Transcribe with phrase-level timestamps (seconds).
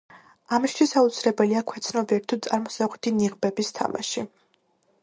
[0.57, 4.27] ამისთვის აუცილებელია ქვეცნობიერი თუ წარმოსახვითი ნიღბების თამაში.